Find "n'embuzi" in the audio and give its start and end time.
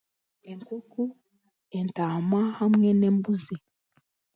2.93-3.55